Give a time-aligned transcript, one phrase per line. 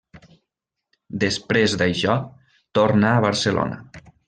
[1.25, 2.17] Després d'això,
[2.79, 4.05] torna a Barcelona.